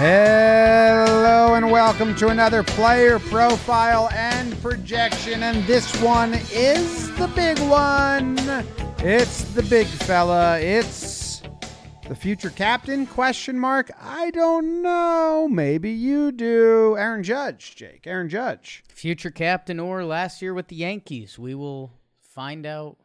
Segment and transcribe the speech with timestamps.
[0.00, 5.42] Hello and welcome to another player profile and projection.
[5.42, 8.38] And this one is the big one.
[9.00, 10.58] It's the big fella.
[10.58, 11.42] It's
[12.08, 13.04] the future captain?
[13.04, 13.90] Question mark.
[14.00, 15.46] I don't know.
[15.52, 16.96] Maybe you do.
[16.96, 18.06] Aaron Judge, Jake.
[18.06, 18.82] Aaron Judge.
[18.88, 21.38] Future captain or last year with the Yankees.
[21.38, 22.96] We will find out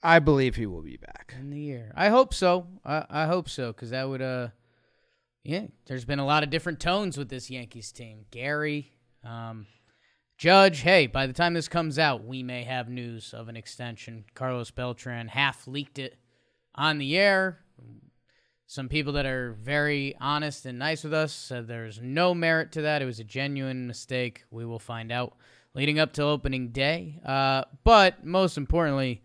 [0.00, 1.34] I believe he will be back.
[1.36, 1.92] in the year.
[1.96, 2.68] I hope so.
[2.84, 4.50] I, I hope so because that would uh,
[5.46, 5.66] yeah.
[5.86, 8.26] There's been a lot of different tones with this Yankees team.
[8.30, 8.92] Gary,
[9.24, 9.66] um,
[10.36, 10.80] Judge.
[10.80, 14.24] Hey, by the time this comes out, we may have news of an extension.
[14.34, 16.18] Carlos Beltran half leaked it
[16.74, 17.60] on the air.
[18.66, 22.82] Some people that are very honest and nice with us said there's no merit to
[22.82, 23.00] that.
[23.00, 24.42] It was a genuine mistake.
[24.50, 25.36] We will find out
[25.74, 27.20] leading up to opening day.
[27.24, 29.22] Uh, but most importantly,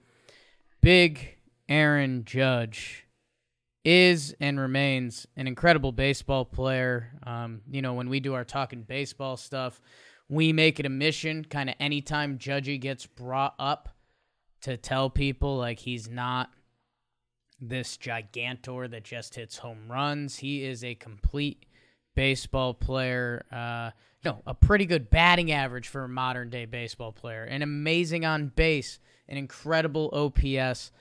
[0.81, 3.05] big Aaron Judge
[3.83, 7.11] is and remains an incredible baseball player.
[7.23, 9.81] Um, you know, when we do our talking baseball stuff,
[10.29, 13.89] we make it a mission kind of anytime Judgy gets brought up
[14.61, 16.51] to tell people like he's not
[17.59, 20.37] this gigantor that just hits home runs.
[20.37, 21.65] He is a complete
[22.15, 23.45] baseball player.
[23.51, 23.91] Uh,
[24.23, 27.43] no, a pretty good batting average for a modern day baseball player.
[27.43, 30.91] An amazing on base, an incredible OPS.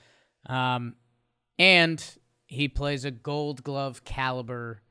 [0.47, 0.95] Um,
[1.59, 2.03] and
[2.51, 4.81] he plays a gold glove caliber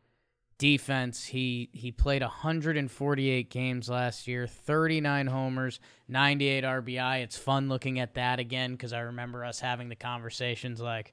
[0.57, 1.27] defense.
[1.27, 7.23] He he played 148 games last year, 39 homers, 98 RBI.
[7.23, 11.13] It's fun looking at that again because I remember us having the conversations like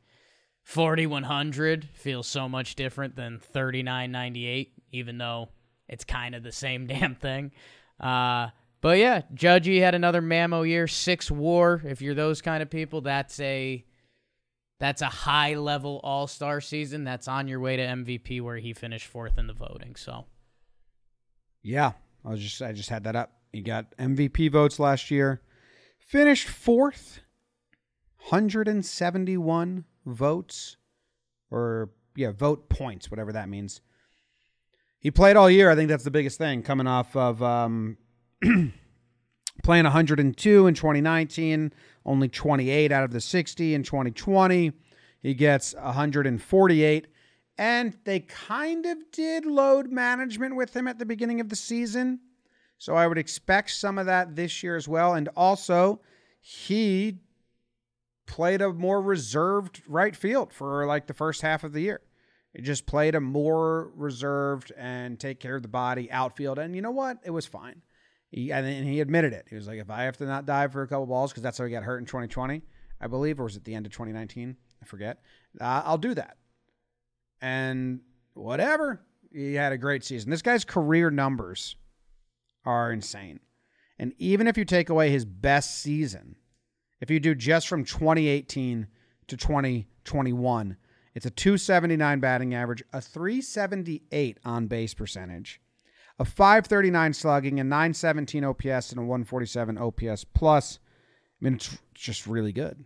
[0.64, 5.50] 4100 feels so much different than 3998, even though
[5.90, 7.52] it's kind of the same damn thing.
[8.00, 8.48] Uh,
[8.80, 11.82] but yeah, Judgy had another Mammo year, six WAR.
[11.84, 13.84] If you're those kind of people, that's a
[14.80, 17.04] that's a high level All Star season.
[17.04, 19.96] That's on your way to MVP, where he finished fourth in the voting.
[19.96, 20.26] So
[21.64, 21.94] Yeah,
[22.26, 23.34] I was just I just had that up.
[23.52, 25.42] He got MVP votes last year.
[26.00, 27.22] Finished fourth.
[28.30, 30.76] 171 votes
[31.50, 33.80] or yeah, vote points, whatever that means.
[35.00, 35.70] He played all year.
[35.70, 37.98] I think that's the biggest thing coming off of um,
[39.64, 41.74] playing 102 in 2019,
[42.06, 44.72] only 28 out of the 60 in 2020.
[45.22, 47.08] He gets 148.
[47.58, 52.20] And they kind of did load management with him at the beginning of the season.
[52.78, 55.16] So I would expect some of that this year as well.
[55.16, 56.02] And also,
[56.40, 57.18] he
[58.28, 62.02] played a more reserved right field for like the first half of the year.
[62.54, 66.60] He just played a more reserved and take care of the body outfield.
[66.60, 67.18] And you know what?
[67.24, 67.82] It was fine.
[68.30, 69.48] He and he admitted it.
[69.50, 71.58] He was like, if I have to not dive for a couple balls because that's
[71.58, 72.62] how he got hurt in 2020,
[73.00, 74.56] I believe, or was it the end of 2019?
[74.82, 75.22] I forget.
[75.60, 76.38] Uh, I'll do that.
[77.42, 78.02] And
[78.34, 79.02] whatever.
[79.32, 80.32] He had a great season.
[80.32, 81.76] This guy's career numbers
[82.66, 83.40] are insane.
[84.00, 86.38] And even if you take away his best season,
[87.02, 88.88] if you do just from 2018
[89.28, 90.78] to 2021,
[91.14, 95.62] it's a 279 batting average, a 378 on base percentage,
[96.20, 100.80] a 539 slugging, a 917 OPS, and a 147 OPS plus.
[101.40, 102.84] I mean, it's just really good.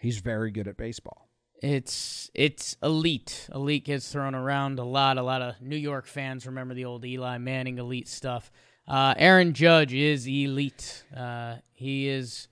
[0.00, 1.28] He's very good at baseball.
[1.62, 3.48] it's it's elite.
[3.54, 5.16] Elite gets thrown around a lot.
[5.18, 8.50] A lot of New York fans remember the old Eli Manning elite stuff.
[8.86, 11.04] Uh, Aaron Judge is elite.
[11.16, 12.48] Uh, he is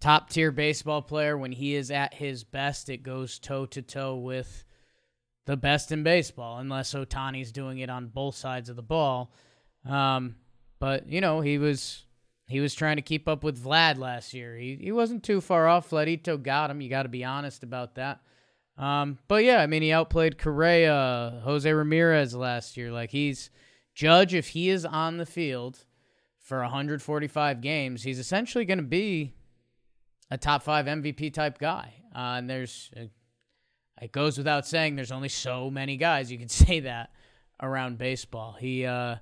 [0.00, 1.38] top tier baseball player.
[1.38, 4.64] When he is at his best, it goes toe to toe with
[5.46, 9.32] the best in baseball, unless Ohtani's doing it on both sides of the ball.
[9.88, 10.36] Um,
[10.78, 12.04] but you know, he was
[12.46, 14.56] he was trying to keep up with Vlad last year.
[14.56, 15.90] He he wasn't too far off.
[15.90, 16.80] Vladito got him.
[16.80, 18.20] You got to be honest about that.
[18.76, 22.90] Um, but yeah, I mean, he outplayed Correa, Jose Ramirez last year.
[22.90, 23.50] Like he's
[23.94, 24.34] Judge.
[24.34, 25.84] If he is on the field
[26.38, 29.34] for 145 games, he's essentially going to be
[30.30, 31.94] a top five MVP type guy.
[32.14, 32.90] Uh, and there's
[34.00, 37.10] it goes without saying there's only so many guys you can say that
[37.62, 38.56] around baseball.
[38.58, 39.16] He uh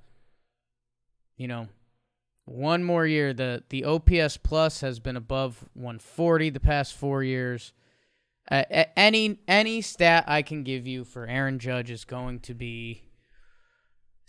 [1.36, 1.68] you know,
[2.44, 7.72] one more year the the OPS plus has been above 140 the past 4 years.
[8.50, 8.64] Uh,
[8.96, 13.02] any any stat I can give you for Aaron Judge is going to be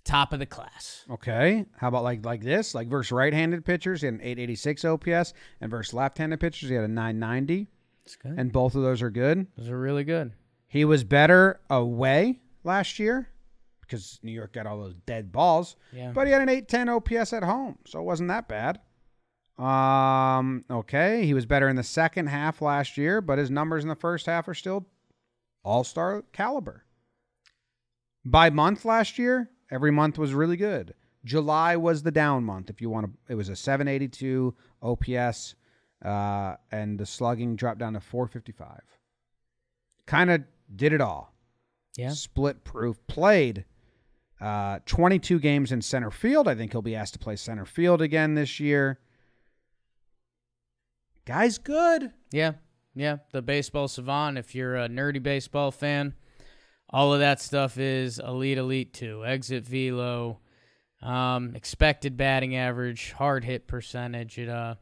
[0.04, 1.06] top of the class.
[1.10, 1.66] Okay.
[1.78, 2.75] How about like like this?
[2.75, 6.84] Like versus right-handed pitchers, he had an 886 OPS, and versus left-handed pitchers, he had
[6.84, 7.68] a 990.
[8.05, 8.35] It's good.
[8.38, 9.47] And both of those are good.
[9.57, 10.33] Those are really good.
[10.67, 13.29] He was better away last year
[13.81, 15.75] because New York got all those dead balls.
[15.91, 16.11] Yeah.
[16.11, 18.79] But he had an 810 OPS at home, so it wasn't that bad.
[19.57, 23.89] Um, okay, he was better in the second half last year, but his numbers in
[23.89, 24.88] the first half are still
[25.63, 26.85] all-star caliber.
[28.25, 30.95] By month last year, every month was really good.
[31.23, 32.69] July was the down month.
[32.69, 35.55] If you want to, it was a 782 OPS,
[36.03, 38.81] uh, and the slugging dropped down to 455.
[40.05, 40.44] Kind of
[40.75, 41.33] did it all.
[41.97, 42.09] Yeah.
[42.09, 43.05] Split proof.
[43.07, 43.65] Played
[44.41, 46.47] uh, 22 games in center field.
[46.47, 49.00] I think he'll be asked to play center field again this year.
[51.25, 52.11] Guy's good.
[52.31, 52.53] Yeah.
[52.95, 53.17] Yeah.
[53.31, 56.13] The baseball savant, if you're a nerdy baseball fan,
[56.89, 59.25] all of that stuff is elite, elite two.
[59.25, 60.39] Exit velo,
[61.01, 64.38] um, expected batting average, hard hit percentage.
[64.38, 64.75] It uh,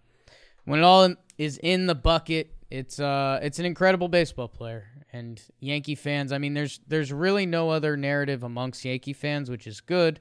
[0.65, 4.87] when it all is in the bucket, it's uh, it's an incredible baseball player.
[5.13, 9.67] And Yankee fans, I mean, there's there's really no other narrative amongst Yankee fans, which
[9.67, 10.19] is good.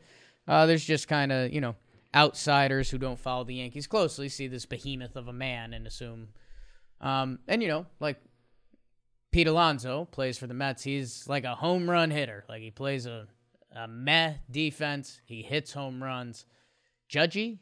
[0.48, 1.76] Uh, there's just kind of you know
[2.14, 6.28] outsiders who don't follow the Yankees closely see this behemoth of a man and assume,
[7.00, 8.20] um, and you know like
[9.30, 10.82] Pete Alonso plays for the Mets.
[10.82, 12.44] He's like a home run hitter.
[12.48, 13.28] Like he plays a,
[13.74, 15.20] a meh defense.
[15.24, 16.46] He hits home runs.
[17.08, 17.58] Judgy,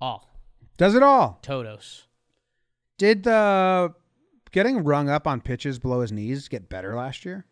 [0.00, 0.37] all.
[0.78, 1.38] Does it all.
[1.42, 2.04] Totos.
[2.96, 3.92] Did the
[4.50, 7.44] getting rung up on pitches below his knees get better last year?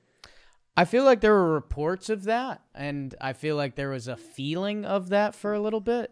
[0.76, 4.16] I feel like there were reports of that, and I feel like there was a
[4.16, 6.10] feeling of that for a little bit.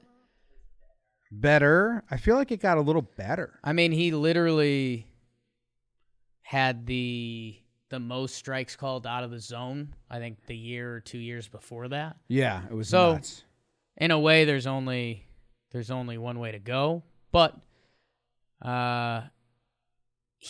[1.30, 2.04] Better.
[2.10, 3.58] I feel like it got a little better.
[3.64, 5.06] I mean, he literally
[6.42, 7.56] had the
[7.90, 9.94] the most strikes called out of the zone.
[10.10, 12.16] I think the year or two years before that.
[12.28, 13.44] Yeah, it was So- nuts.
[13.96, 15.26] in a way there's only
[15.74, 17.54] there's only one way to go but
[18.62, 19.20] uh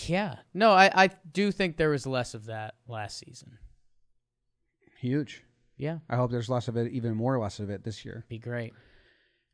[0.09, 3.59] yeah no i i do think there was less of that last season
[5.00, 5.43] Huge.
[5.76, 8.25] yeah I hope there's less of it, even more less of it this year.
[8.29, 8.73] be great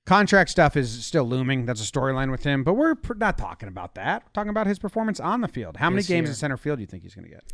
[0.06, 1.67] Contract stuff is still looming.
[1.67, 4.23] That's a storyline with him, but we're pr- not talking about that.
[4.25, 5.76] We're talking about his performance on the field.
[5.76, 6.31] How many This games year.
[6.31, 7.44] in center field do you think he's going to get?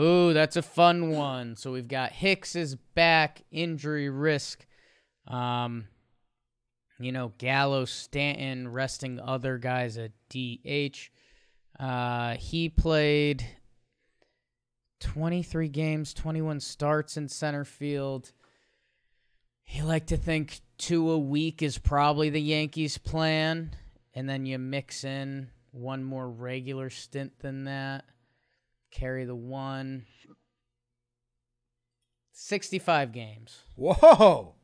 [0.00, 1.56] Ooh, that's a fun one.
[1.56, 4.64] So we've got Hicks is back, injury risk.
[5.26, 5.88] Um,
[6.98, 11.10] you know, Gallo, Stanton, resting other guys at DH.
[11.78, 13.46] Uh, he played
[15.00, 18.32] 23 games, 21 starts in center field.
[19.66, 23.76] You like to think two a week is probably the Yankees' plan,
[24.14, 28.04] and then you mix in one more regular stint than that.
[28.90, 30.06] Carry the one.
[32.32, 33.58] 65 games.
[33.74, 34.54] Whoa!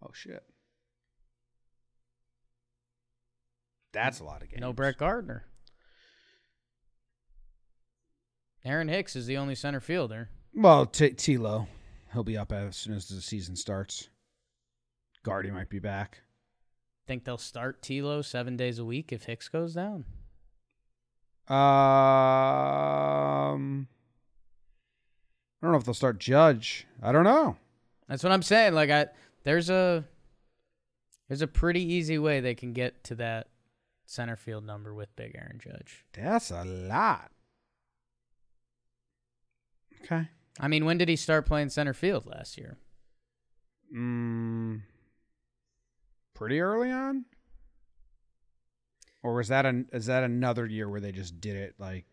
[0.00, 0.44] Oh shit!
[3.92, 4.60] That's a lot of games.
[4.60, 5.44] No Brett Gardner.
[8.64, 10.30] Aaron Hicks is the only center fielder.
[10.54, 11.66] Well, T- Tilo,
[12.12, 14.08] he'll be up as soon as the season starts.
[15.24, 16.22] Guardy might be back.
[17.06, 20.04] Think they'll start Tilo seven days a week if Hicks goes down.
[21.48, 21.58] Um,
[25.60, 26.86] I don't know if they'll start Judge.
[27.02, 27.56] I don't know.
[28.08, 28.74] That's what I'm saying.
[28.74, 29.08] Like I
[29.42, 30.04] there's a
[31.28, 33.48] there's a pretty easy way they can get to that
[34.12, 36.04] center field number with Big Aaron Judge.
[36.12, 37.30] That's a lot.
[40.04, 40.28] Okay.
[40.60, 42.76] I mean, when did he start playing center field last year?
[43.96, 44.82] Mm,
[46.34, 47.24] pretty early on.
[49.22, 52.04] Or was that an is that another year where they just did it like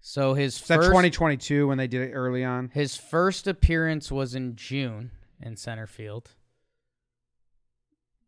[0.00, 2.70] So his is that 2022 when they did it early on?
[2.72, 6.30] his first appearance was in June in center field.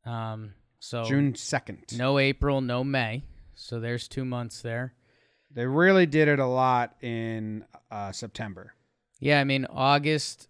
[0.05, 0.55] Um
[0.85, 1.97] so June 2nd.
[1.97, 3.25] no April, no May.
[3.55, 4.95] So there's 2 months there.
[5.51, 8.75] They really did it a lot in uh, September.
[9.21, 10.49] Yeah, I mean August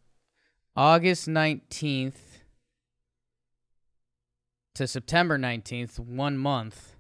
[0.75, 2.17] August 19th
[4.75, 6.97] to September 19th, one month.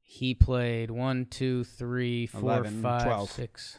[0.00, 3.30] He played 1, 2, 3, 4, 11, 5, 12.
[3.30, 3.78] 6,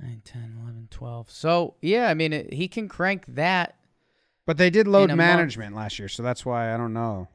[0.00, 1.30] 9, 10, 11, 12.
[1.30, 3.76] So, yeah, I mean, it, he can crank that.
[4.46, 5.18] But they did load a month.
[5.18, 7.28] management last year, so that's why I don't know.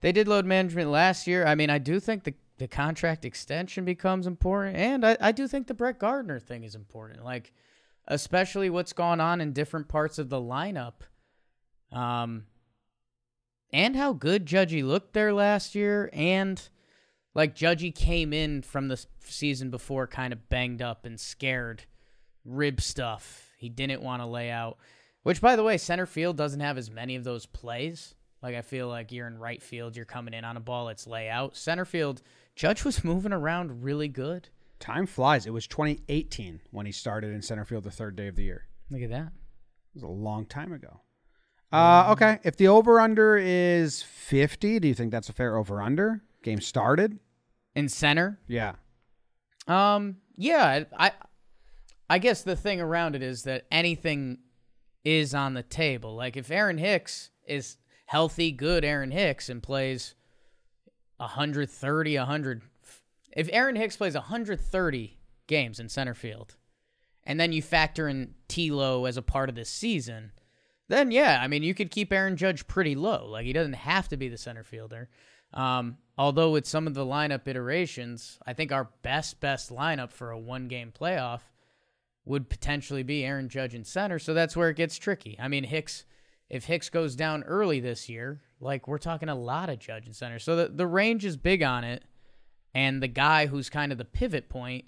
[0.00, 1.46] They did load management last year.
[1.46, 4.76] I mean, I do think the, the contract extension becomes important.
[4.76, 7.24] And I, I do think the Brett Gardner thing is important.
[7.24, 7.52] Like,
[8.08, 11.02] especially what's gone on in different parts of the lineup.
[11.92, 12.46] Um,
[13.72, 16.10] and how good Judgy looked there last year.
[16.12, 16.60] And,
[17.34, 21.84] like, Judgy came in from the season before kind of banged up and scared,
[22.44, 23.52] rib stuff.
[23.56, 24.78] He didn't want to lay out.
[25.22, 28.14] Which, by the way, center field doesn't have as many of those plays.
[28.42, 31.06] Like, I feel like you're in right field, you're coming in on a ball, it's
[31.06, 31.56] layout.
[31.56, 32.22] Center field,
[32.56, 34.48] Judge was moving around really good.
[34.80, 35.46] Time flies.
[35.46, 38.66] It was 2018 when he started in center field the third day of the year.
[38.90, 39.28] Look at that.
[39.28, 41.00] It was a long time ago.
[41.70, 42.38] Uh, okay.
[42.42, 46.22] If the over under is 50, do you think that's a fair over under?
[46.42, 47.18] Game started?
[47.74, 48.74] In center, Yeah.
[49.68, 51.12] Um, yeah, I, I
[52.10, 54.38] I guess the thing around it is that anything
[55.04, 56.14] is on the table.
[56.14, 60.14] Like if Aaron Hicks is healthy, good Aaron Hicks and plays
[61.18, 62.62] 130, 100
[63.34, 66.56] if Aaron Hicks plays 130 games in center field
[67.24, 70.32] and then you factor in Tilo as a part of this season,
[70.88, 73.26] then yeah, I mean, you could keep Aaron Judge pretty low.
[73.26, 75.08] Like he doesn't have to be the center fielder.
[75.54, 80.30] Um, although with some of the lineup iterations, I think our best best lineup for
[80.30, 81.40] a one game playoff
[82.24, 84.18] would potentially be Aaron Judge in center.
[84.18, 85.36] So that's where it gets tricky.
[85.40, 86.04] I mean, Hicks,
[86.48, 90.12] if Hicks goes down early this year, like we're talking a lot of Judge in
[90.12, 90.38] center.
[90.38, 92.04] So the, the range is big on it.
[92.74, 94.86] And the guy who's kind of the pivot point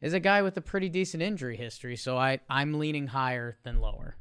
[0.00, 1.96] is a guy with a pretty decent injury history.
[1.96, 4.16] So I, I'm leaning higher than lower.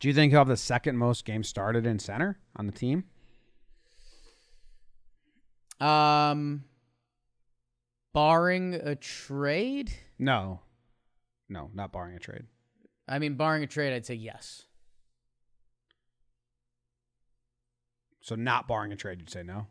[0.00, 3.04] Do you think he'll have the second most games started in center on the team?
[5.80, 6.64] Um,
[8.12, 10.60] barring a trade, No.
[11.52, 12.44] No, not barring a trade.
[13.06, 14.64] I mean, barring a trade, I'd say yes.
[18.20, 19.66] So not barring a trade, you'd say no.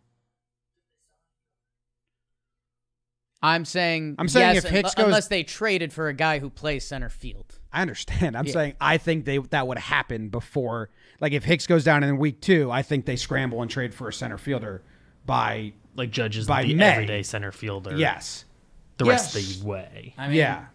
[3.44, 6.38] I'm saying I'm saying yes, if Hicks unle- goes- unless they traded for a guy
[6.38, 7.58] who plays center field.
[7.74, 8.38] I understand.
[8.38, 8.54] I'm Yeah.
[8.54, 10.92] saying I think they that would happen before.
[11.20, 14.08] Like if Hicks goes down in week two, I think they scramble and trade for
[14.08, 14.84] a center fielder
[15.26, 16.86] by Like judges By the May.
[16.92, 17.98] everyday center fielder.
[17.98, 18.46] yes,
[18.98, 20.14] The rest of the way.
[20.20, 20.66] I mean, yeah.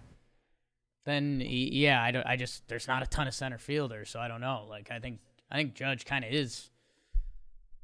[1.06, 2.26] Then yeah, I don't.
[2.26, 4.66] I just there's not a ton of center fielders, so I don't know.
[4.68, 5.20] Like I think
[5.50, 6.68] I think Judge kind of is.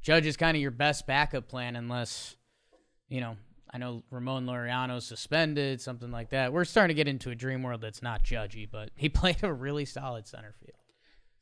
[0.03, 2.35] Judge is kind of your best backup plan unless,
[3.09, 3.37] you know,
[3.73, 6.53] I know Ramon Laureano's suspended, something like that.
[6.53, 9.53] We're starting to get into a dream world that's not judgy, but he played a
[9.53, 10.77] really solid center field.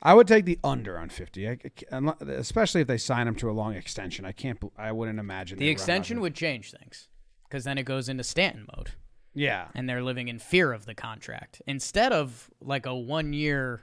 [0.03, 3.27] I would take the under on 50, I, I ca- unle- especially if they sign
[3.27, 4.27] him to a long extension.
[4.27, 4.59] I can't.
[4.77, 7.09] I wouldn't imagine The extension would change things
[7.49, 8.91] because then it goes into Stanton mode.
[9.35, 13.83] Yeah, and they're living in fear of the contract instead of like a one year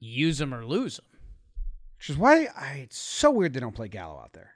[0.00, 1.06] use them or lose them.
[1.98, 4.52] which is why I, it's so weird they don't play Gallo out there.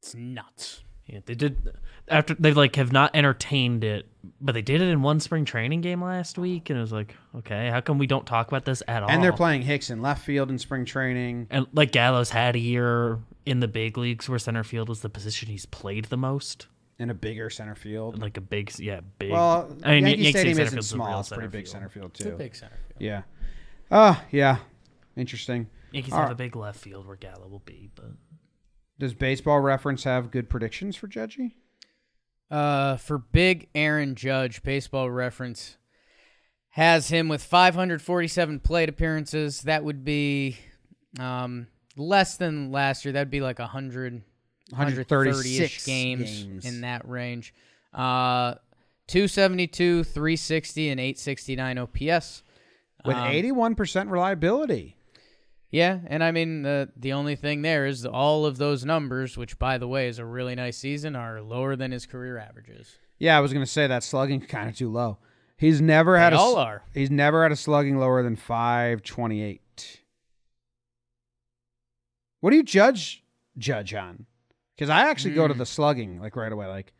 [0.00, 0.82] It's nuts.
[1.06, 1.72] Yeah, they did
[2.06, 4.06] after they like have not entertained it,
[4.40, 7.16] but they did it in one spring training game last week, and it was like,
[7.38, 9.10] okay, how come we don't talk about this at all?
[9.10, 11.48] And they're playing Hicks in left field in spring training.
[11.50, 15.08] and like Gallo's had a year in the big leagues where center field was the
[15.08, 16.68] position he's played the most,
[17.02, 18.20] in a bigger center field.
[18.20, 19.32] like a big, yeah, big.
[19.32, 22.12] Well, I mean, Yankee Yankee Stadium center isn't a small; it's pretty big center field
[22.14, 22.36] It's a too.
[22.36, 23.00] big center field.
[23.00, 23.22] Yeah.
[23.90, 24.58] Oh, yeah.
[25.16, 25.68] Interesting.
[25.92, 26.32] Yankees All have right.
[26.32, 28.12] a big left field where Gallo will be, but
[28.98, 31.52] Does Baseball Reference have good predictions for Judgy?
[32.50, 35.76] Uh, for big Aaron Judge, Baseball Reference
[36.70, 39.62] has him with 547 plate appearances.
[39.62, 40.56] That would be
[41.18, 41.66] um,
[41.96, 43.12] less than last year.
[43.12, 44.22] That'd be like a 100,
[44.72, 46.64] 136 130-ish games, games.
[46.66, 47.54] in that range.
[47.94, 48.54] Uh,
[49.08, 52.42] 272, 360, and 869 OPS.
[53.04, 54.96] With Um, 81% reliability.
[55.70, 59.58] Yeah, and I mean the the only thing there is all of those numbers, which
[59.58, 62.98] by the way is a really nice season, are lower than his career averages.
[63.18, 65.16] Yeah, I was going to say that slugging kind of too low.
[65.56, 66.82] He's never had They a all are.
[66.92, 70.00] He's never had a slugging lower than 528.
[72.40, 73.24] What do you judge
[73.56, 74.26] judge on?
[74.78, 75.58] Cuz I actually go to Hmm.
[75.58, 76.92] the slugging like right away like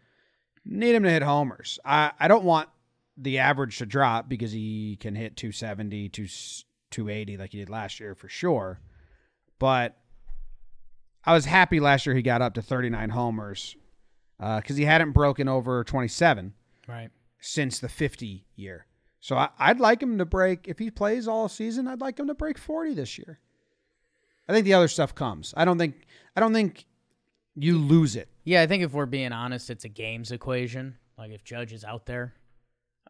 [0.64, 1.78] need him to hit homers.
[1.84, 2.68] I I don't want
[3.16, 6.26] the average to drop because he can hit 270, 2
[6.90, 8.80] 280 like he did last year for sure.
[9.58, 9.98] But
[11.24, 13.76] I was happy last year he got up to 39 homers
[14.38, 16.52] because he hadn't broken over 27
[16.88, 17.10] Right.
[17.38, 18.86] since the 50 year.
[19.20, 22.26] So I, I'd like him to break, if he plays all season, I'd like him
[22.26, 23.38] to break 40 this year.
[24.48, 25.54] I think the other stuff comes.
[25.56, 25.94] I don't think,
[26.34, 26.86] I don't think
[27.54, 28.28] you lose it.
[28.44, 30.96] Yeah, I think if we're being honest, it's a games equation.
[31.18, 32.34] Like if Judge is out there,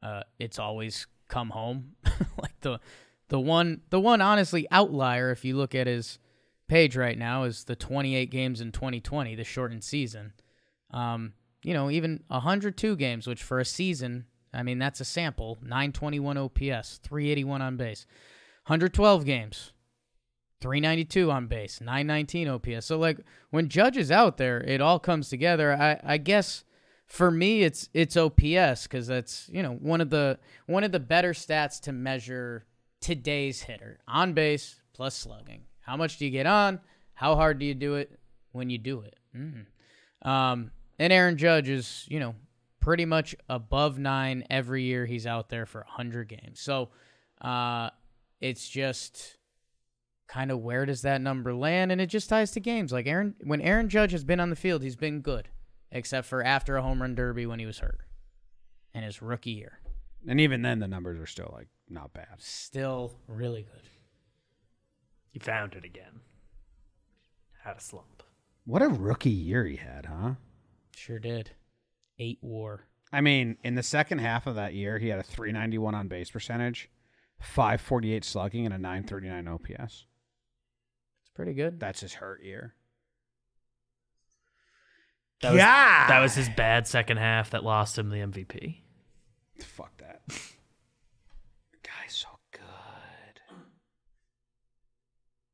[0.02, 1.92] uh, it's always come home.
[2.36, 2.80] like the
[3.28, 6.18] the one the one honestly outlier, if you look at his
[6.68, 10.32] page right now, is the 28 games in 2020, the shortened season.
[10.90, 11.32] Um,
[11.62, 15.58] you know, even 102 games, which for a season, I mean that's a sample.
[15.62, 18.06] 921 OPS, 381 on base,
[18.66, 19.71] 112 games,
[20.62, 22.86] 392 on base, 919 OPS.
[22.86, 23.18] So like
[23.50, 25.72] when Judge is out there, it all comes together.
[25.72, 26.64] I I guess
[27.06, 31.00] for me it's it's OPS cuz that's, you know, one of the one of the
[31.00, 32.64] better stats to measure
[33.00, 33.98] today's hitter.
[34.06, 35.64] On base plus slugging.
[35.80, 36.80] How much do you get on?
[37.14, 38.18] How hard do you do it
[38.52, 39.16] when you do it?
[39.36, 39.66] Mm.
[40.26, 42.36] Um and Aaron Judge is, you know,
[42.78, 46.60] pretty much above 9 every year he's out there for 100 games.
[46.60, 46.90] So
[47.40, 47.90] uh
[48.40, 49.38] it's just
[50.28, 53.34] kind of where does that number land and it just ties to games like aaron
[53.44, 55.48] when aaron judge has been on the field he's been good
[55.90, 58.00] except for after a home run derby when he was hurt
[58.94, 59.78] and his rookie year
[60.26, 62.36] And even then, the numbers are still like not bad.
[62.38, 63.82] Still really good.
[65.32, 66.20] You found it again.
[67.64, 68.22] Had a slump.
[68.64, 70.34] What a rookie year he had, huh?
[70.94, 71.50] Sure did.
[72.18, 72.86] Eight war.
[73.12, 76.30] I mean, in the second half of that year, he had a 391 on base
[76.30, 76.88] percentage,
[77.40, 80.06] 548 slugging, and a 939 OPS.
[81.32, 81.80] It's pretty good.
[81.80, 82.74] That's his hurt year.
[85.40, 88.82] That was, that was his bad second half that lost him the MVP.
[89.60, 90.20] Fuck that.
[90.28, 92.60] The guy's so good.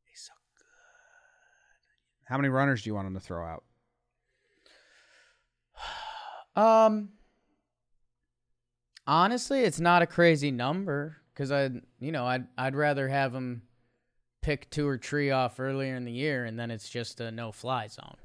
[0.02, 0.64] He's so good.
[2.24, 3.62] How many runners do you want him to throw out?
[6.56, 7.10] Um,
[9.06, 11.70] honestly, it's not a crazy number because I,
[12.00, 13.62] you know, I'd I'd rather have him
[14.40, 17.52] pick two or three off earlier in the year, and then it's just a no
[17.52, 18.16] fly zone.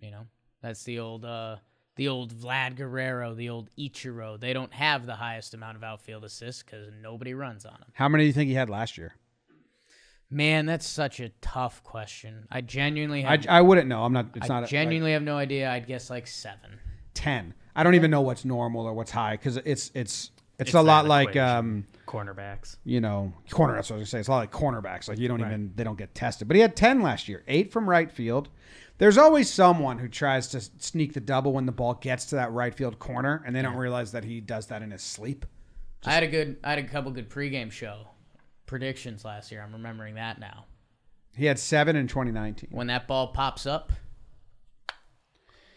[0.00, 0.26] You know,
[0.62, 1.56] that's the old uh
[1.96, 4.38] the old Vlad Guerrero, the old Ichiro.
[4.38, 7.90] They don't have the highest amount of outfield assists because nobody runs on them.
[7.94, 9.14] How many do you think he had last year?
[10.28, 12.46] Man, that's such a tough question.
[12.50, 13.46] I genuinely I, have.
[13.48, 14.04] I wouldn't know.
[14.04, 14.26] I'm not.
[14.34, 14.64] It's I not.
[14.64, 15.70] a- genuinely have no idea.
[15.70, 16.80] I'd guess like seven.
[17.14, 17.54] ten.
[17.74, 20.82] I don't even know what's normal or what's high because it's it's it's, It's a
[20.82, 21.48] lot that like equation.
[21.48, 22.76] um Cornerbacks.
[22.84, 23.74] you know corner.
[23.74, 24.18] That's what I was gonna say.
[24.20, 25.08] It's a lot like cornerbacks.
[25.08, 26.46] Like you don't even they don't get tested.
[26.48, 27.42] But he had ten last year.
[27.48, 28.48] Eight from right field.
[28.98, 32.50] There's always someone who tries to sneak the double when the ball gets to that
[32.52, 35.44] right field corner, and they don't realize that he does that in his sleep.
[36.06, 38.06] I had a good, I had a couple good pregame show
[38.64, 39.62] predictions last year.
[39.62, 40.64] I'm remembering that now.
[41.36, 42.70] He had seven in 2019.
[42.72, 43.92] When that ball pops up,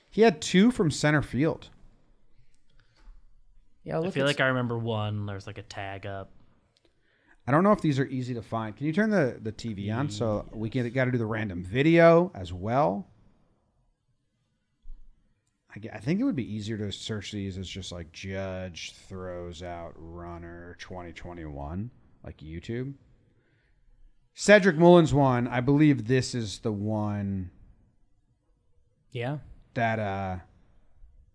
[0.10, 1.70] He had two from center field.
[3.84, 5.26] Yeah, I feel like I remember one.
[5.26, 6.32] There's like a tag up.
[7.48, 8.76] I don't know if these are easy to find.
[8.76, 11.64] Can you turn the, the TV on so we can got to do the random
[11.64, 13.08] video as well?
[15.76, 19.64] I, I think it would be easier to search these as just like Judge throws
[19.64, 21.90] out runner 2021,
[22.24, 22.94] like YouTube.
[24.36, 25.48] Cedric Mullins one.
[25.48, 27.50] I believe this is the one
[29.12, 29.40] yeah.
[29.74, 30.38] that uh,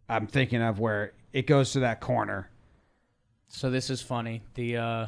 [0.09, 2.49] I'm thinking of where it goes to that corner.
[3.49, 4.43] So this is funny.
[4.55, 5.07] The uh,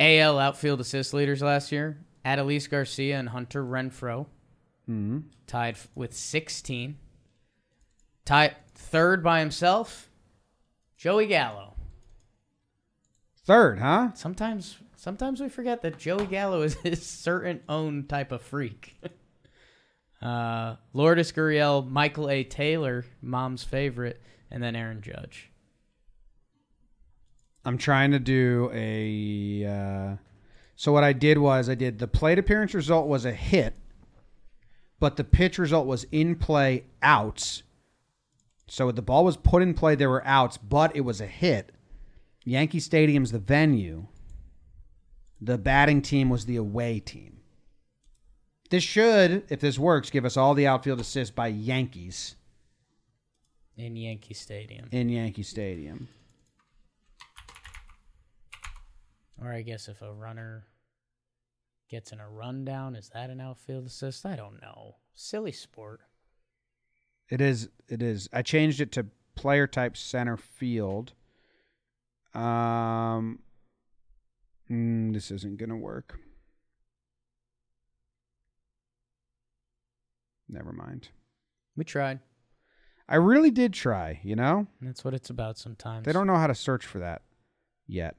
[0.00, 4.26] AL outfield assist leaders last year: Adolis Garcia and Hunter Renfroe,
[5.46, 6.96] tied with 16.
[8.24, 10.10] Tied third by himself,
[10.96, 11.74] Joey Gallo.
[13.44, 14.12] Third, huh?
[14.14, 18.96] Sometimes, sometimes we forget that Joey Gallo is his certain own type of freak.
[20.22, 22.44] uh, Lourdes Gurriel, Michael A.
[22.44, 25.50] Taylor, mom's favorite, and then Aaron Judge.
[27.64, 29.66] I'm trying to do a.
[29.66, 30.16] Uh,
[30.76, 33.74] so what I did was I did the plate appearance result was a hit,
[35.00, 37.62] but the pitch result was in play outs.
[38.68, 41.72] So the ball was put in play, there were outs, but it was a hit.
[42.44, 44.06] Yankee Stadium's the venue.
[45.40, 47.38] The batting team was the away team.
[48.70, 52.36] This should, if this works, give us all the outfield assists by Yankees
[53.76, 54.88] in Yankee Stadium.
[54.90, 56.08] in Yankee Stadium.
[59.40, 60.66] Or I guess if a runner
[61.90, 64.24] gets in a rundown, is that an outfield assist?
[64.24, 64.96] I don't know.
[65.14, 66.00] Silly sport.
[67.28, 67.68] It is.
[67.88, 68.28] It is.
[68.32, 71.14] I changed it to player type center field.
[72.34, 73.40] Um,
[74.70, 76.18] mm, this isn't gonna work.
[80.48, 81.08] Never mind.
[81.76, 82.20] We tried.
[83.12, 84.20] I really did try.
[84.24, 86.06] You know, That's what it's about sometimes.
[86.06, 87.20] they don't know how to search for that
[87.86, 88.16] yet.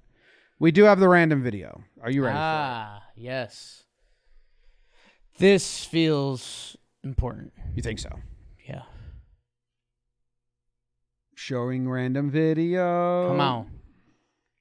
[0.60, 1.82] We do have the random video.
[2.00, 2.36] Are you ready?
[2.36, 3.86] for Ah, yes.
[5.40, 7.54] This feels important.
[7.76, 8.12] You think so?
[8.70, 8.84] Yeah.
[11.34, 13.30] Showing random video.
[13.30, 13.72] Come on.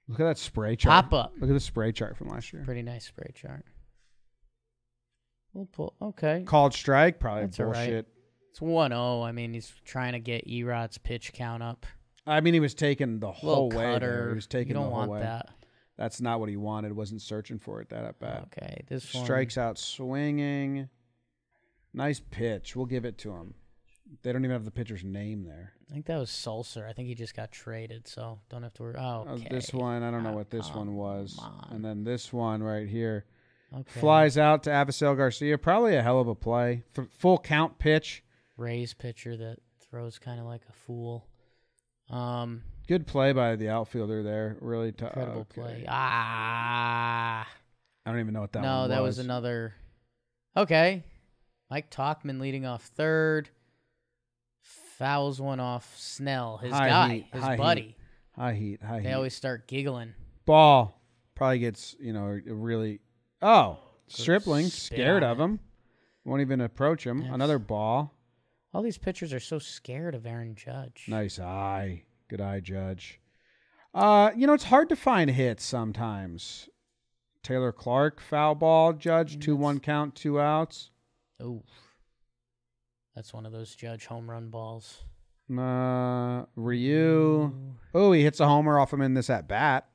[0.08, 1.10] Look at that spray chart.
[1.10, 1.32] Pop up.
[1.38, 2.62] Look at the spray chart from last year.
[2.64, 3.66] Pretty nice spray chart.
[5.52, 5.94] We'll pull.
[6.00, 6.44] Okay.
[6.46, 7.20] Called strike.
[7.20, 8.08] Probably That's bullshit.
[8.52, 9.22] It's 1 0.
[9.22, 11.86] I mean, he's trying to get Erot's pitch count up.
[12.26, 13.84] I mean, he was taking the whole Little way.
[13.84, 13.92] there.
[13.94, 14.28] cutter.
[14.28, 15.20] He was taking you don't the whole want way.
[15.20, 15.48] that.
[15.96, 16.92] That's not what he wanted.
[16.94, 18.48] Wasn't searching for it that at bat.
[18.56, 18.84] Okay.
[18.88, 19.24] This one.
[19.24, 20.88] Strikes out swinging.
[21.94, 22.76] Nice pitch.
[22.76, 23.54] We'll give it to him.
[24.22, 25.72] They don't even have the pitcher's name there.
[25.90, 26.86] I think that was Sulser.
[26.88, 28.94] I think he just got traded, so don't have to worry.
[28.98, 29.48] Oh, Uh, okay.
[29.50, 31.38] This one, I don't know what this one come was.
[31.40, 31.68] on.
[31.70, 33.24] And then this one right here
[33.74, 34.00] Okay.
[34.00, 35.56] flies out to Avisail Garcia.
[35.56, 36.82] Probably a hell of a play.
[36.96, 38.22] F- full count pitch.
[38.56, 39.58] Rays pitcher that
[39.90, 41.26] throws kind of like a fool.
[42.10, 44.56] Um, Good play by the outfielder there.
[44.60, 45.10] Really tough.
[45.10, 45.84] incredible play.
[45.88, 47.46] Ah,
[48.04, 48.66] I don't even know what that was.
[48.66, 49.74] no, one that was another.
[50.56, 51.02] Okay,
[51.70, 53.48] Mike Tauchman leading off third.
[54.98, 57.80] Fouls one off Snell, his High guy, heat, his high buddy.
[57.82, 57.96] heat.
[58.36, 58.82] High heat.
[58.82, 59.14] High They heat.
[59.14, 60.14] always start giggling.
[60.44, 61.00] Ball
[61.34, 63.00] probably gets you know really.
[63.40, 65.58] Oh, Stripling scared of him.
[66.24, 67.22] Won't even approach him.
[67.22, 68.12] Another ball.
[68.74, 71.04] All these pitchers are so scared of Aaron Judge.
[71.06, 72.04] Nice eye.
[72.28, 73.20] Good eye, Judge.
[73.94, 76.68] Uh, you know, it's hard to find hits sometimes.
[77.42, 80.90] Taylor Clarke, foul ball, Judge, 2 1 count, two outs.
[81.40, 81.62] Oh,
[83.14, 85.02] that's one of those Judge home run balls.
[85.50, 87.52] Uh, Ryu.
[87.94, 89.86] Oh, he hits a homer off him in this at bat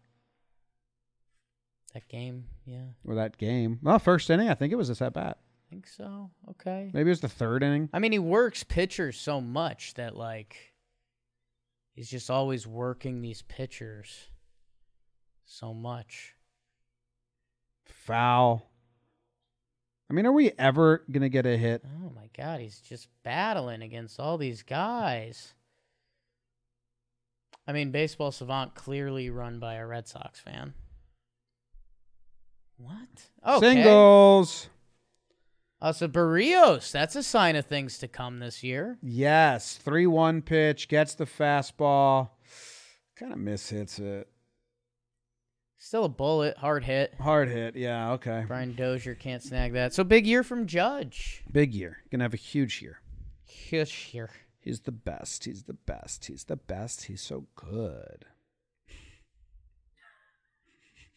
[1.95, 3.79] That game, yeah, or that game.
[3.81, 5.39] Well, first inning, I think it was this at bat.
[5.67, 6.31] I think so.
[6.51, 6.89] Okay.
[6.93, 7.89] Maybe it was the third inning.
[7.91, 10.73] I mean, he works pitchers so much that like
[11.93, 14.27] he's just always working these pitchers
[15.45, 16.35] so much.
[17.85, 18.69] Foul.
[20.09, 21.83] I mean, are we ever going to get a hit?
[21.85, 25.53] Oh my god, he's just battling against all these guys.
[27.67, 30.73] I mean, baseball savant clearly run by a Red Sox fan.
[32.77, 33.27] What?
[33.45, 33.73] Okay.
[33.73, 34.69] Singles.
[35.79, 38.97] Oh, so Berrios, that's a sign of things to come this year.
[39.03, 39.77] Yes.
[39.77, 42.29] 3 1 pitch, gets the fastball.
[43.15, 44.27] Kind of mishits it.
[45.77, 47.13] Still a bullet, hard hit.
[47.21, 47.75] Hard hit.
[47.75, 48.43] Yeah, okay.
[48.47, 49.93] Brian Dozier can't snag that.
[49.93, 51.43] So big year from Judge.
[51.51, 51.99] Big year.
[52.11, 52.99] Gonna have a huge year.
[53.45, 54.31] Huge year.
[54.59, 55.45] He's the best.
[55.45, 56.25] He's the best.
[56.25, 57.05] He's the best.
[57.05, 58.25] He's so good.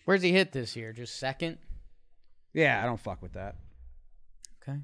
[0.05, 0.93] Where's he hit this year?
[0.93, 1.59] Just second?
[2.53, 3.57] Yeah, I don't fuck with that.
[4.63, 4.79] Okay.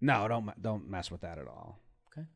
[0.00, 1.80] No, don't don't mess with that at all.
[2.12, 2.26] Okay.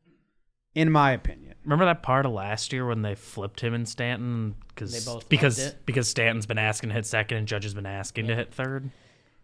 [0.75, 1.55] In my opinion.
[1.63, 5.15] Remember that part of last year when they flipped him and Stanton They because both
[5.15, 5.85] loved because it.
[5.85, 8.89] because Stanton's been asking to hit second and Judge has been asking to hit third.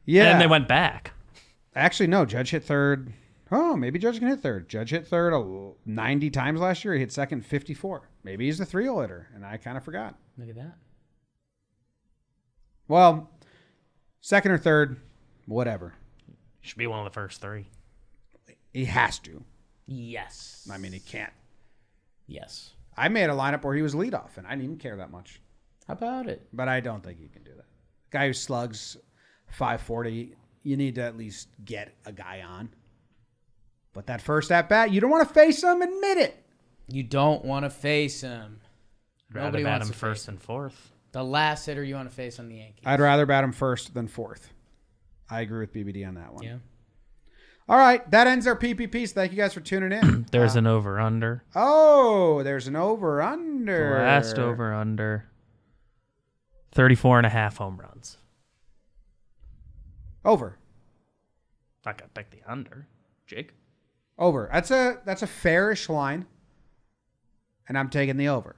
[0.06, 0.32] Yeah.
[0.32, 1.12] And they went back.
[1.76, 2.26] Actually, no.
[2.26, 3.14] Judge hit third.
[3.52, 4.68] Oh, maybe Judge can hit third.
[4.70, 6.96] Judge hit third a- 90 times last year.
[6.96, 8.10] He hit second 54.
[8.24, 10.16] Maybe he's the three hole hitter, and I kind of forgot.
[10.38, 10.78] Look at that.
[12.88, 13.30] Well,
[14.26, 14.98] second or third,
[15.46, 15.94] whatever.
[16.62, 17.68] Should be one of the first three.
[18.74, 19.44] He has to.
[19.86, 20.68] Yes.
[20.72, 21.32] I mean, he can't.
[22.28, 22.72] yes.
[22.98, 25.42] I made a lineup where he was leadoff, and I didn't even care that much.
[25.86, 26.48] How about it?
[26.54, 27.66] But I don't think he can do that.
[28.10, 28.96] Guy who slugs
[29.50, 30.34] 540,
[30.64, 32.70] you need to at least get a guy on.
[33.92, 35.82] But that first at bat, you don't want to face him.
[35.82, 36.44] Admit it.
[36.88, 38.62] You don't want to face him.
[39.34, 40.34] Rather Nobody bat wants him to first face him.
[40.36, 40.92] and fourth.
[41.16, 42.84] The last hitter you want to face on the Yankees.
[42.86, 44.50] I'd rather bat him first than fourth.
[45.30, 46.44] I agree with BBD on that one.
[46.44, 46.58] yeah.
[47.70, 49.12] All right, that ends our PPPs.
[49.12, 50.26] Thank you guys for tuning in.
[50.32, 51.46] There's uh, an over under.
[51.56, 53.98] oh, there's an over under.
[53.98, 55.30] last over under
[56.74, 58.18] 34 and a half home runs.
[60.26, 60.58] Over.
[61.86, 62.90] I got to pick the under.
[63.26, 63.54] Jake?
[64.20, 64.50] Over.
[64.52, 66.26] That's a that's a fairish line.
[67.70, 68.58] And I'm taking the over.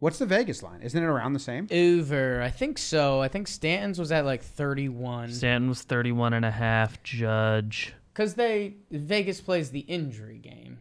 [0.00, 0.82] What's the Vegas line?
[0.82, 1.66] Isn't it around the same?
[1.70, 2.42] Over.
[2.42, 3.20] I think so.
[3.20, 5.32] I think Stanton's was at like 31.
[5.32, 7.02] Stanton was 31 and a half.
[7.02, 7.94] Judge.
[8.12, 10.78] Because they Vegas plays the injury game.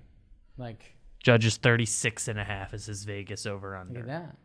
[0.58, 3.94] Like, Judge is 36 and a half is his Vegas over under.
[3.94, 4.14] look under.
[4.14, 4.38] at that.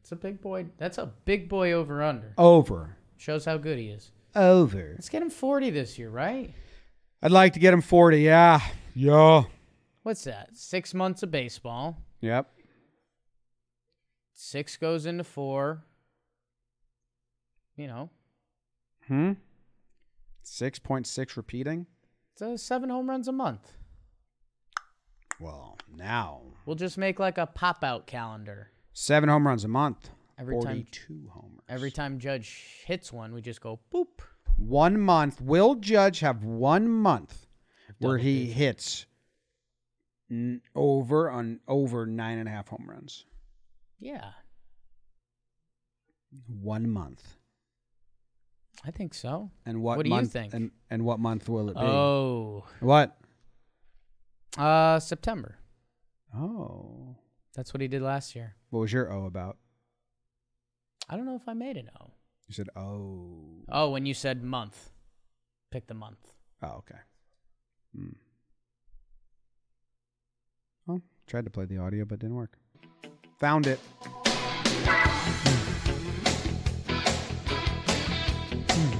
[0.00, 0.66] It's a big boy.
[0.78, 2.34] That's a big boy over under.
[2.36, 2.96] Over.
[3.16, 4.10] Shows how good he is.
[4.34, 4.90] Over.
[4.94, 6.52] Let's get him 40 this year, right?
[7.22, 8.18] I'd like to get him 40.
[8.20, 8.60] Yeah.
[8.94, 9.44] Yeah.
[10.02, 10.48] What's that?
[10.56, 11.96] Six months of baseball.
[12.20, 12.50] Yep.
[14.44, 15.84] Six goes into four.
[17.76, 18.10] You know,
[19.06, 19.32] Hmm.
[20.44, 21.86] 6.6 repeating.
[22.32, 23.76] it's uh, seven home runs a month.
[25.38, 28.72] Well, now We'll just make like a pop out calendar.
[28.92, 30.10] seven home runs a month.
[30.36, 31.60] Every time- 42 homers.
[31.68, 34.22] Every time Judge hits one, we just go boop.
[34.56, 35.40] one month.
[35.40, 37.46] Will Judge have one month
[37.98, 39.06] where Double he hits
[40.28, 43.24] n- over on over nine and a half home runs?
[44.02, 44.32] Yeah,
[46.48, 47.22] One month.
[48.84, 49.52] I think so.
[49.64, 50.32] And what, What do you month?
[50.32, 50.52] think?
[50.54, 51.80] And, and what month will it be?
[51.82, 53.16] Oh, What?
[54.58, 55.56] uh, September.
[56.34, 57.14] Oh.
[57.54, 58.56] That's what he did last year.
[58.70, 59.56] What was your O about?
[61.08, 61.88] I don't know if I made it.
[62.00, 62.10] Oh,
[62.48, 63.62] You said oh.
[63.68, 64.90] oh, when you said month,
[65.70, 66.32] pick the month.
[66.60, 66.98] Oh, okay.
[67.94, 68.16] Hmm.
[70.86, 72.58] Well, tried to play the audio, but didn't work.
[73.42, 73.80] Found it.
[78.70, 78.92] Hmm.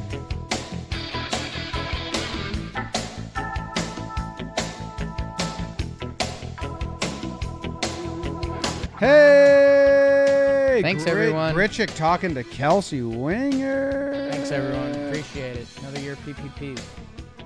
[8.98, 10.80] Hey!
[10.82, 11.54] Thanks, everyone.
[11.54, 14.28] Grichik talking to Kelsey Winger.
[14.32, 14.90] Thanks everyone.
[15.06, 15.68] Appreciate it.
[15.78, 16.82] Another year PPP.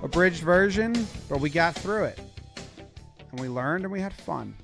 [0.01, 2.19] abridged version, but we got through it.
[3.29, 4.55] and we learned and we had fun.